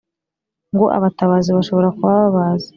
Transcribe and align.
ngo 0.73 0.85
abatabazi 0.97 1.49
bashobora 1.57 1.89
kuba 1.97 2.13
babazi 2.21 2.69